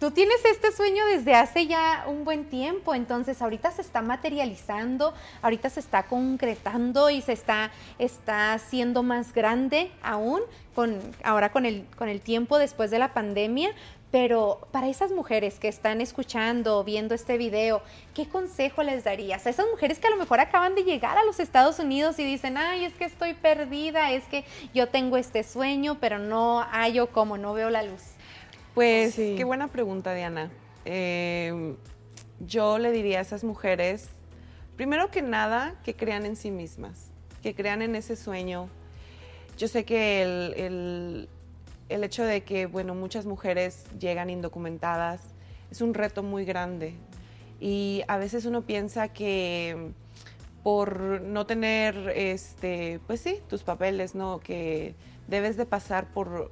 [0.01, 5.15] tú tienes este sueño desde hace ya un buen tiempo, entonces ahorita se está materializando,
[5.43, 10.41] ahorita se está concretando y se está, está haciendo más grande aún,
[10.75, 13.71] con, ahora con el, con el tiempo después de la pandemia.
[14.11, 17.81] Pero para esas mujeres que están escuchando, viendo este video,
[18.13, 19.47] ¿qué consejo les darías?
[19.47, 22.25] A esas mujeres que a lo mejor acaban de llegar a los Estados Unidos y
[22.25, 24.45] dicen, ay, es que estoy perdida, es que
[24.75, 28.03] yo tengo este sueño, pero no hallo como, no veo la luz.
[28.75, 30.51] Pues qué buena pregunta, Diana.
[30.85, 31.77] Eh,
[32.41, 34.09] yo le diría a esas mujeres,
[34.77, 37.11] primero que nada, que crean en sí mismas,
[37.43, 38.69] que crean en ese sueño.
[39.57, 41.29] Yo sé que el, el,
[41.91, 45.21] el hecho de que, bueno, muchas mujeres llegan indocumentadas
[45.71, 46.95] es un reto muy grande.
[47.61, 49.93] Y a veces uno piensa que
[50.63, 54.41] por no tener, este, pues sí, tus papeles, ¿no?
[54.41, 54.95] Que
[55.27, 56.51] debes de pasar por,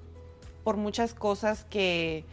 [0.65, 2.25] por muchas cosas que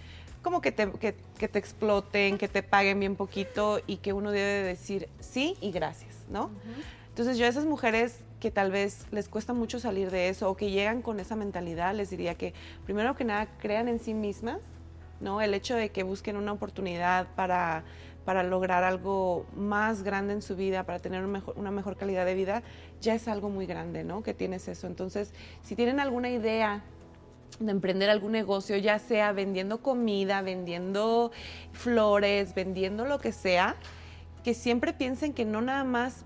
[0.41, 4.31] como que te, que, que te exploten, que te paguen bien poquito y que uno
[4.31, 6.51] debe decir sí y gracias, ¿no?
[7.09, 10.55] Entonces yo a esas mujeres que tal vez les cuesta mucho salir de eso o
[10.55, 12.53] que llegan con esa mentalidad, les diría que
[12.85, 14.59] primero que nada crean en sí mismas,
[15.19, 15.41] ¿no?
[15.41, 17.83] El hecho de que busquen una oportunidad para,
[18.25, 22.25] para lograr algo más grande en su vida, para tener un mejor, una mejor calidad
[22.25, 22.63] de vida,
[23.01, 24.23] ya es algo muy grande, ¿no?
[24.23, 24.87] Que tienes eso.
[24.87, 26.83] Entonces, si tienen alguna idea
[27.59, 31.31] de emprender algún negocio, ya sea vendiendo comida, vendiendo
[31.71, 33.75] flores, vendiendo lo que sea,
[34.43, 36.25] que siempre piensen que no nada más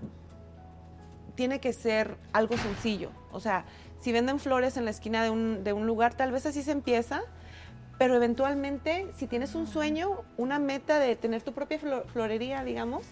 [1.40, 3.10] tiene que ser algo sencillo.
[3.32, 3.64] O sea,
[3.98, 6.70] si venden flores en la esquina de un, de un lugar, tal vez así se
[6.70, 7.22] empieza,
[7.96, 11.78] pero eventualmente, si tienes un sueño, una meta de tener tu propia
[12.12, 13.06] florería, digamos,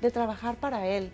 [0.00, 1.10] de trabajar para él.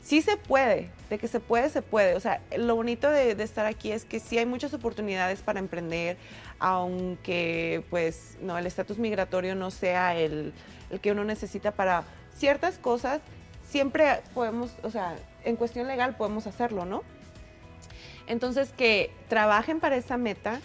[0.00, 2.14] Sí se puede, de que se puede, se puede.
[2.14, 5.58] O sea, lo bonito de, de, estar aquí es que sí hay muchas oportunidades para
[5.58, 6.16] emprender,
[6.58, 10.54] aunque pues no, el estatus migratorio no sea el,
[10.88, 13.20] el que uno necesita para ciertas cosas,
[13.68, 17.02] siempre podemos, o sea, en cuestión legal podemos hacerlo, ¿no?
[18.26, 20.60] Entonces, que trabajen para esa meta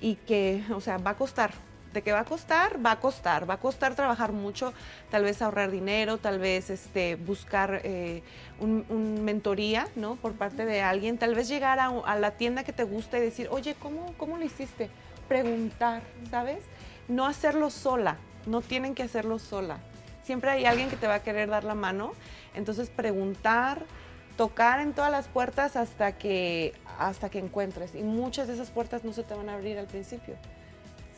[0.00, 1.50] y que, o sea, va a costar.
[1.92, 3.48] De que va a costar, va a costar.
[3.48, 4.72] Va a costar trabajar mucho,
[5.10, 8.22] tal vez ahorrar dinero, tal vez este, buscar eh,
[8.60, 10.16] un, mentoría, ¿no?
[10.16, 11.18] Por parte de alguien.
[11.18, 14.38] Tal vez llegar a, a, la tienda que te gusta y decir, oye, ¿cómo, ¿cómo
[14.38, 14.88] lo hiciste?
[15.28, 16.60] Preguntar, ¿sabes?
[17.08, 18.16] No hacerlo sola.
[18.46, 19.78] No tienen que hacerlo sola.
[20.22, 22.12] Siempre hay alguien que te va a querer dar la mano.
[22.54, 23.84] Entonces, preguntar,
[24.36, 27.94] tocar en todas las puertas hasta que, hasta que encuentres.
[27.94, 30.36] Y muchas de esas puertas no se te van a abrir al principio.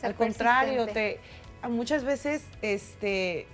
[0.01, 1.21] Ser al contrario, te,
[1.69, 3.47] muchas veces este,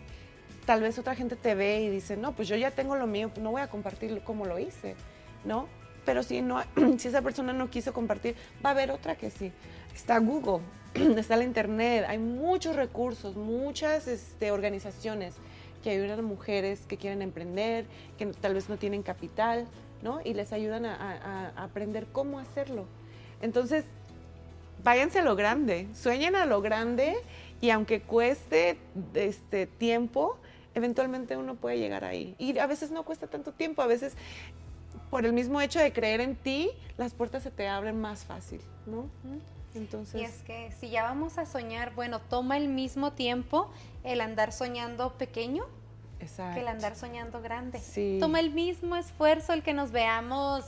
[0.66, 3.30] tal vez otra gente te ve y dice, no, pues yo ya tengo lo mío,
[3.40, 4.96] no voy a compartir como lo hice,
[5.44, 5.68] ¿no?
[6.04, 6.62] Pero si, no,
[6.98, 9.52] si esa persona no quiso compartir, va a haber otra que sí.
[9.94, 10.64] Está Google,
[11.18, 15.36] está la Internet, hay muchos recursos, muchas este, organizaciones
[15.82, 17.86] que ayudan a mujeres que quieren emprender,
[18.18, 19.66] que tal vez no tienen capital,
[20.02, 20.20] ¿no?
[20.24, 22.86] Y les ayudan a, a, a aprender cómo hacerlo.
[23.42, 23.84] Entonces,
[24.82, 27.16] váyanse a lo grande, sueñen a lo grande
[27.60, 28.78] y aunque cueste
[29.14, 30.36] este tiempo,
[30.74, 32.34] eventualmente uno puede llegar ahí.
[32.38, 34.14] Y a veces no cuesta tanto tiempo, a veces
[35.10, 38.60] por el mismo hecho de creer en ti, las puertas se te abren más fácil,
[38.86, 39.08] ¿no?
[39.74, 40.20] Entonces...
[40.20, 43.70] Y es que si ya vamos a soñar, bueno, toma el mismo tiempo
[44.04, 45.64] el andar soñando pequeño
[46.20, 46.54] Exacto.
[46.54, 47.78] que el andar soñando grande.
[47.78, 48.18] Sí.
[48.20, 50.64] Toma el mismo esfuerzo el que nos veamos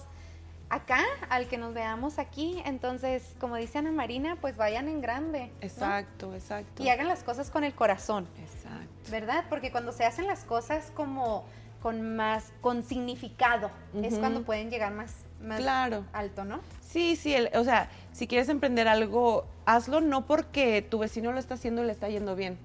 [0.73, 2.63] acá al que nos veamos aquí.
[2.65, 5.53] Entonces, como dice Ana Marina, pues vayan en grande.
[5.61, 6.35] Exacto, ¿no?
[6.35, 6.83] exacto.
[6.83, 8.27] Y hagan las cosas con el corazón.
[8.39, 9.11] Exacto.
[9.11, 9.45] ¿Verdad?
[9.51, 11.45] Porque cuando se hacen las cosas como
[11.83, 14.07] con más, con significado, uh -huh.
[14.07, 16.05] es cuando pueden llegar más, más claro.
[16.13, 16.61] alto, ¿no?
[16.93, 21.39] Sí, sí, el, o sea, si quieres emprender algo, hazlo no porque tu vecino lo
[21.39, 22.59] está haciendo y le está yendo bien.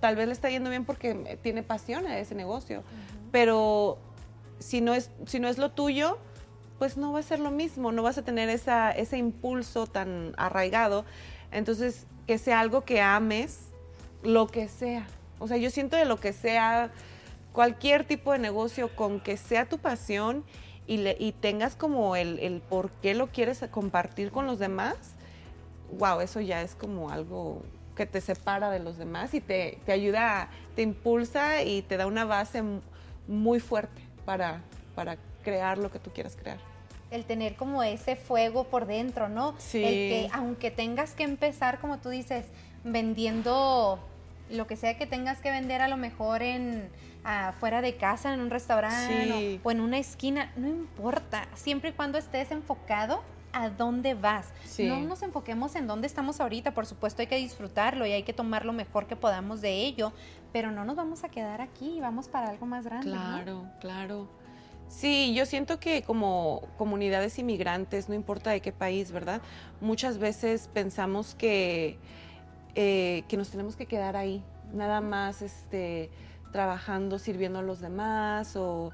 [0.00, 3.28] Tal vez le está yendo bien porque tiene pasión a ese negocio, uh -huh.
[3.32, 3.98] pero
[4.58, 6.18] si no, es, si no es lo tuyo,
[6.78, 10.34] pues no va a ser lo mismo, no vas a tener esa, ese impulso tan
[10.36, 11.06] arraigado.
[11.50, 13.60] Entonces, que sea algo que ames,
[14.22, 15.06] lo que sea.
[15.38, 16.90] O sea, yo siento de lo que sea,
[17.54, 20.44] cualquier tipo de negocio, con que sea tu pasión
[20.88, 24.96] y, le, y tengas como el, el, por qué lo quieres compartir con los demás,
[25.92, 27.62] wow, eso ya es como algo
[27.94, 32.06] que te separa de los demás y te, te ayuda, te impulsa y te da
[32.06, 32.62] una base
[33.26, 34.62] muy fuerte para,
[34.94, 36.58] para crear lo que tú quieras crear.
[37.10, 39.54] El tener como ese fuego por dentro, ¿no?
[39.58, 39.84] Sí.
[39.84, 42.46] El que aunque tengas que empezar, como tú dices,
[42.84, 43.98] vendiendo
[44.50, 46.88] lo que sea que tengas que vender a lo mejor en
[47.24, 49.60] afuera de casa, en un restaurante Sí.
[49.62, 54.52] o, o en una esquina, no importa, siempre y cuando estés enfocado a dónde vas.
[54.64, 54.86] Sí.
[54.86, 58.32] No nos enfoquemos en dónde estamos ahorita, por supuesto hay que disfrutarlo y hay que
[58.32, 60.12] tomar lo mejor que podamos de ello,
[60.52, 63.06] pero no nos vamos a quedar aquí, vamos para algo más grande.
[63.10, 63.14] ¿no?
[63.16, 64.28] Claro, claro.
[64.88, 69.42] Sí, yo siento que como comunidades inmigrantes, no importa de qué país, ¿verdad?
[69.82, 71.98] Muchas veces pensamos que,
[72.74, 76.10] eh, que nos tenemos que quedar ahí, nada más este,
[76.52, 78.92] trabajando, sirviendo a los demás o...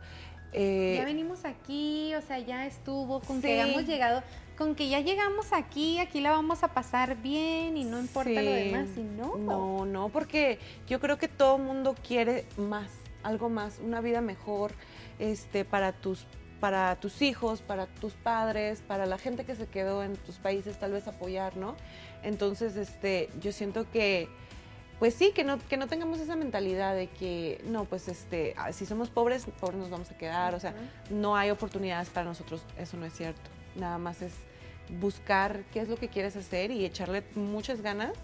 [0.53, 3.49] eh, Ya venimos aquí, o sea, ya estuvo, con Sí.
[3.49, 4.23] que hayamos llegado,
[4.57, 8.51] con que ya llegamos aquí, aquí la vamos a pasar bien y no importa lo
[8.53, 9.37] demás, y no.
[9.37, 12.89] No, no, porque yo creo que todo mundo quiere más,
[13.23, 14.73] algo más, una vida mejor
[15.19, 16.25] este, para, tus,
[16.61, 20.79] para tus hijos, para tus padres, para la gente que se quedó en tus países,
[20.79, 21.75] tal vez apoyar, ¿no?
[22.23, 24.29] Entonces, este, yo siento que,
[25.05, 28.73] pues sí, que no, que no tengamos esa mentalidad de que, no, pues este, ah,
[28.73, 30.73] si somos pobres, pobres nos vamos a quedar, o sea,
[31.11, 33.43] no hay oportunidades para nosotros, eso no es cierto.
[33.77, 34.33] Nada más es
[34.99, 38.15] buscar qué es lo que quieres hacer y echarle muchas ganas,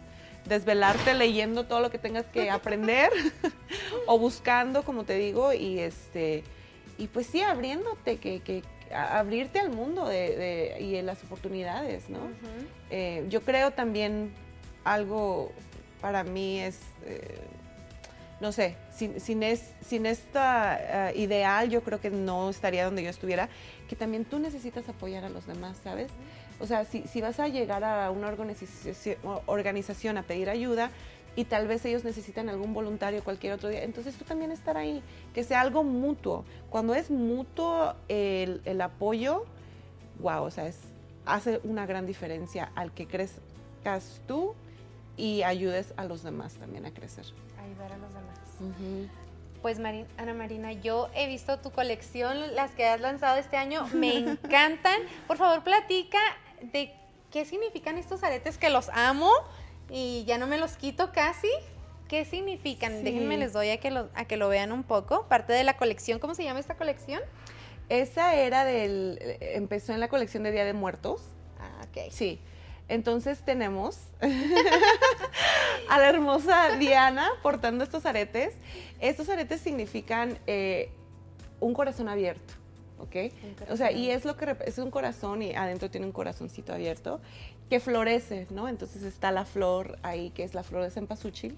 [0.47, 3.11] desvelarte leyendo todo lo que tengas que aprender
[4.07, 6.45] o buscando, como te digo, y este
[6.97, 8.63] y pues sí abriéndote, que, que
[8.95, 12.21] abrirte al mundo de, de- y en las oportunidades, ¿no?
[12.89, 14.33] Eh, yo creo también
[14.83, 15.53] algo
[16.01, 17.39] para mí es, eh,
[18.41, 23.03] no sé, sin, sin, es, sin esta eh, ideal yo creo que no estaría donde
[23.03, 23.49] yo estuviera,
[23.89, 26.11] que también tú necesitas apoyar a los demás, ¿sabes?
[26.61, 30.91] O sea, si, si vas a llegar a una organización, organización a pedir ayuda
[31.37, 35.03] y tal vez ellos necesitan algún voluntario cualquier otro día, entonces tú también estar ahí,
[35.33, 36.45] que sea algo mutuo.
[36.69, 39.45] Cuando es mutuo el, el apoyo,
[40.19, 40.79] wow, o sea, es,
[41.25, 44.55] hace una gran diferencia al que crezcas tú
[45.21, 47.27] y ayudes a los demás también a crecer.
[47.63, 49.11] Ayudar a los demás.
[49.61, 54.17] Pues Ana Marina, yo he visto tu colección, las que has lanzado este año, me
[54.17, 54.99] encantan.
[55.27, 56.19] Por favor, platica
[56.73, 56.95] de
[57.31, 59.31] qué significan estos aretes que los amo
[59.91, 61.51] y ya no me los quito casi.
[62.09, 62.93] ¿Qué significan?
[62.93, 63.03] Sí.
[63.03, 65.27] Déjenme les doy a que, lo, a que lo vean un poco.
[65.29, 67.21] Parte de la colección, ¿cómo se llama esta colección?
[67.91, 71.23] Esa era del, empezó en la colección de Día de Muertos.
[71.59, 72.11] Ah, ok.
[72.11, 72.41] Sí.
[72.91, 73.99] Entonces tenemos
[75.89, 78.53] a la hermosa Diana portando estos aretes.
[79.01, 80.91] Estos aretes significan eh,
[81.61, 82.55] un corazón abierto,
[82.99, 83.17] ¿ok?
[83.71, 87.21] O sea, y es lo que es un corazón y adentro tiene un corazoncito abierto
[87.69, 88.69] que florece, ¿no?
[88.69, 91.57] Entonces está la flor ahí, que es la flor de cempasúchil.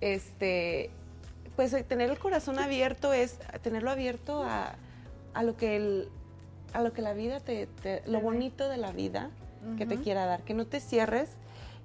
[0.00, 0.90] Este,
[1.54, 4.74] pues eh, tener el corazón abierto es tenerlo abierto a,
[5.34, 6.08] a lo que el,
[6.72, 9.30] a lo que la vida te, te- lo bonito de la vida
[9.78, 11.30] que te quiera dar, que no te cierres,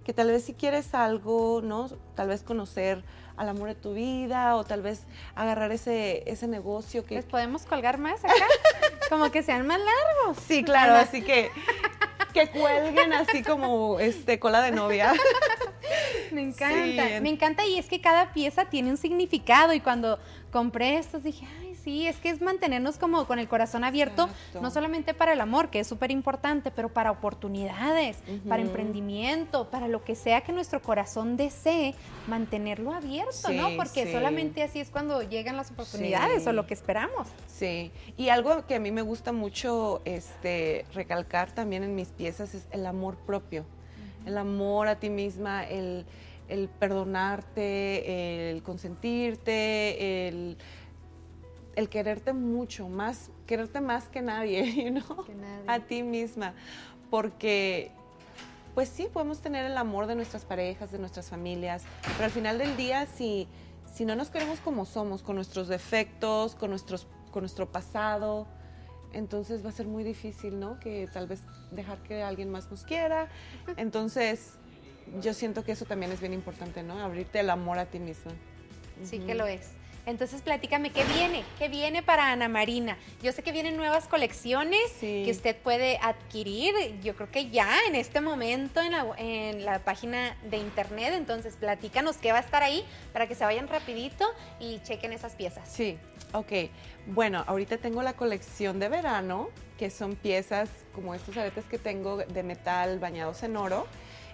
[0.06, 1.90] que tal vez si quieres algo, ¿no?
[2.16, 3.04] Tal vez conocer
[3.38, 5.04] al amor de tu vida o tal vez
[5.36, 7.16] agarrar ese, ese negocio que...
[7.16, 8.34] ¿Les podemos colgar más acá?
[9.10, 10.44] Como que sean más largos.
[10.46, 11.50] Sí, claro, así que
[12.34, 15.14] que cuelguen así como este cola de novia.
[16.32, 17.22] Me encanta, Sí.
[17.22, 20.20] me encanta y es que cada pieza tiene un significado y cuando
[20.52, 24.62] compré estos dije, ay, sí, es que es mantenernos como con el corazón abierto, Exacto.
[24.62, 29.88] no solamente para el amor, que es súper importante, pero para oportunidades, para emprendimiento, para
[29.88, 31.96] lo que sea que nuestro corazón desee,
[32.28, 33.70] mantenerlo abierto, ¿no?
[33.76, 34.12] Porque sí.
[34.12, 36.50] solamente así es cuando llegan las oportunidades Sí.
[36.50, 37.28] o lo que esperamos.
[37.48, 42.54] Sí, y algo que a mí me gusta mucho este, recalcar también en mis piezas
[42.54, 43.66] es el amor propio,
[44.26, 46.06] el amor a ti misma, el,
[46.50, 50.58] el perdonarte, el consentirte, el,
[51.76, 55.26] el quererte mucho, más, quererte más que nadie, know?
[55.26, 55.64] Que nadie.
[55.68, 56.54] a ti misma,
[57.10, 57.92] porque
[58.76, 62.58] pues sí, podemos tener el amor de nuestras parejas, de nuestras familias, pero al final
[62.58, 63.48] del día, si,
[63.94, 68.48] si no nos queremos como somos, con nuestros defectos, con, nuestros, con nuestro pasado,
[69.12, 70.80] entonces va a ser muy difícil, ¿no?
[70.80, 71.42] Que tal vez
[71.72, 73.28] dejar que alguien más nos quiera.
[73.78, 74.54] Entonces,
[75.22, 77.00] yo siento que eso también es bien importante, ¿no?
[77.00, 78.32] Abrirte el amor a ti misma.
[79.04, 79.72] Sí que lo es.
[80.10, 81.44] Entonces, platícame, ¿qué viene?
[81.60, 82.98] ¿Qué viene para Ana Marina?
[83.22, 85.22] Yo sé que vienen nuevas colecciones Sí.
[85.24, 89.80] que usted puede adquirir, yo creo que ya en este momento en la, en la
[89.80, 92.84] página de internet, entonces platícanos qué va a estar ahí
[93.14, 94.26] para que se vayan rapidito
[94.60, 95.70] y chequen esas piezas.
[95.72, 95.98] Sí,
[96.34, 96.52] ok.
[97.06, 102.18] Bueno, ahorita tengo la colección de verano, que son piezas como estos aretes que tengo
[102.18, 103.86] de metal bañados en oro.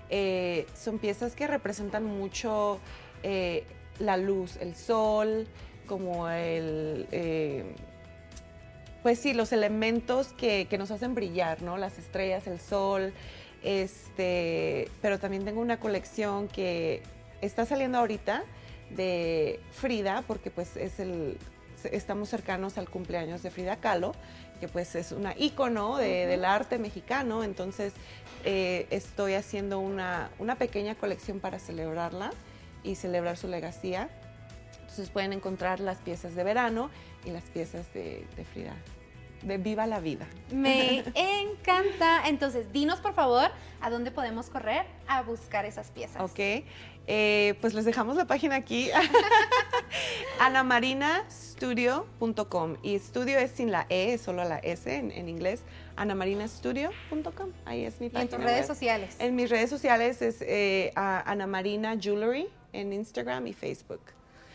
[0.10, 2.80] Eh, son piezas que representan mucho
[3.24, 3.66] eh,
[4.00, 5.48] la luz, el sol,
[5.88, 7.64] como el, eh,
[9.04, 11.78] pues sí, los elementos que, que nos hacen brillar, ¿no?
[11.78, 13.14] Las estrellas, el sol,
[13.64, 17.02] este, pero también tengo una colección que
[17.42, 18.44] está saliendo ahorita
[18.92, 21.38] de Frida, porque pues es el,
[21.92, 24.14] estamos cercanos al cumpleaños de Frida Kahlo,
[24.60, 27.94] que pues es una ícono de, del arte mexicano, entonces
[28.44, 32.32] eh, estoy haciendo una, una, pequeña colección para celebrarla
[32.86, 34.10] y celebrar su legacía.
[34.82, 36.90] Entonces pueden encontrar las piezas de verano
[37.26, 38.76] y las piezas de, de Frida
[39.46, 40.26] de Viva la Vida.
[40.52, 42.28] Me encanta.
[42.28, 43.50] Entonces, dinos por favor
[43.82, 46.22] a dónde podemos correr a buscar esas piezas.
[46.22, 46.40] Ok,
[47.08, 48.90] eh, pues les dejamos la página aquí,
[50.40, 52.78] anamarinastudio.com.
[52.82, 55.62] Y estudio es sin la E, solo la S en, inglés.
[55.96, 57.52] anamarinastudio.com.
[57.66, 58.22] Ahí es mi página.
[58.22, 59.16] ¿Y en tus redes sociales?
[59.20, 64.02] En mis redes sociales es eh, Anamarina Jewelry en Instagram y Facebook.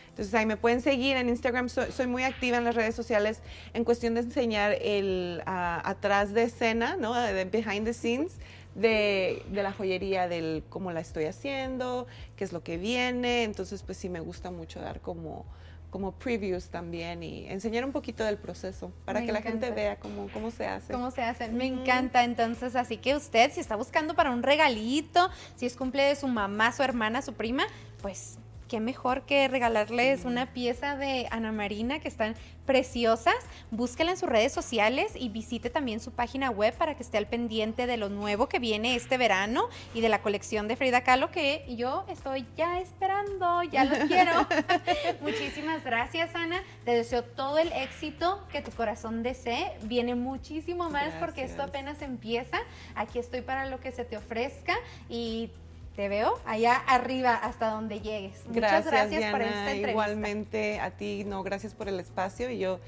[0.09, 3.41] Entonces ahí me pueden seguir en Instagram, soy, muy activa en las redes sociales
[3.73, 7.13] en cuestión de enseñar el atrás de escena, ¿no?
[7.15, 8.33] De behind the scenes
[8.75, 13.43] de, la joyería, del cómo la estoy haciendo, qué es lo que viene.
[13.43, 15.45] Entonces pues sí me gusta mucho dar como
[15.91, 20.29] como previews también y enseñar un poquito del proceso para que la gente vea cómo,
[20.33, 20.93] cómo se hace.
[20.93, 22.23] Cómo se hace, me encanta.
[22.23, 26.29] Entonces, así que usted, si está buscando para un regalito, si es cumple de su
[26.29, 27.67] mamá, su hermana, su prima,
[28.01, 28.37] pues
[28.71, 32.35] qué mejor que regalarles una pieza de Ana Marina que están
[32.65, 33.35] preciosas.
[33.69, 37.27] Búsquela en sus redes sociales y visite también su página web para que esté al
[37.27, 41.31] pendiente de lo nuevo que viene este verano y de la colección de Frida Kahlo
[41.31, 44.47] que yo estoy ya esperando, ya lo quiero.
[45.21, 46.63] Muchísimas gracias, Ana.
[46.85, 49.73] Te deseo todo el éxito que tu corazón desee.
[49.83, 52.57] Viene muchísimo más porque esto apenas empieza.
[52.95, 54.75] Aquí estoy para lo que se te ofrezca
[55.09, 55.49] y
[55.95, 58.45] te veo allá arriba hasta donde llegues.
[58.47, 59.91] Muchas gracias, por esta entrevista.
[59.91, 62.79] Igualmente a ti, no, gracias por el espacio y yo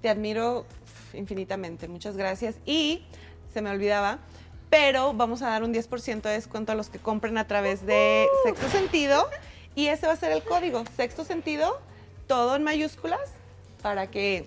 [0.00, 0.64] te admiro
[1.12, 1.88] infinitamente.
[1.88, 2.56] Muchas gracias.
[2.64, 3.04] Y
[3.52, 4.18] se me olvidaba,
[4.70, 8.26] pero vamos a dar un 10% de descuento a los que compren a través de
[8.44, 9.28] Sexto Sentido
[9.74, 11.80] y ese va a ser el código, Sexto Sentido,
[12.26, 13.32] todo en mayúsculas
[13.82, 14.46] para que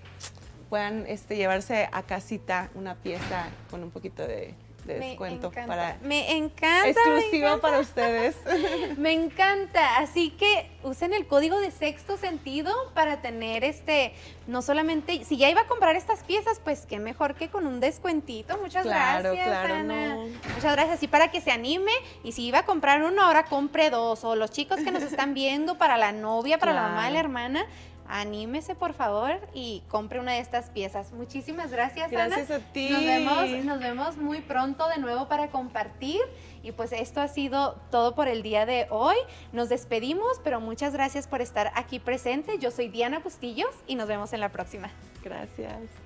[0.70, 4.54] puedan este, llevarse a casita una pieza con un poquito de
[4.86, 8.36] de descuento para me encanta exclusiva para ustedes.
[8.96, 9.98] Me encanta.
[9.98, 14.12] Así que usen el código de sexto sentido para tener este
[14.46, 17.80] no solamente si ya iba a comprar estas piezas pues qué mejor que con un
[17.80, 18.58] descuentito.
[18.58, 20.16] Muchas gracias claro, Ana.
[20.54, 21.02] muchas gracias.
[21.02, 24.24] Y para que se anime y si iba a comprar uno ahora compre dos.
[24.24, 27.66] O los chicos que nos están viendo para la novia para la mamá la hermana
[28.08, 31.12] anímese por favor y compre una de estas piezas.
[31.12, 32.90] Muchísimas gracias, gracias a ti.
[32.90, 36.20] Nos vemos, nos vemos muy pronto de nuevo para compartir.
[36.62, 39.16] Y pues esto ha sido todo por el día de hoy.
[39.52, 42.58] Nos despedimos, pero muchas gracias por estar aquí presente.
[42.58, 44.90] Yo soy Diana Bustillos y nos vemos en la próxima.
[45.22, 46.05] Gracias.